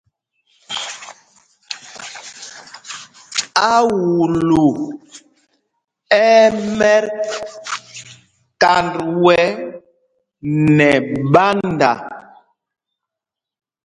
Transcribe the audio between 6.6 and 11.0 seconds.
mɛt kánd wɛ nɛ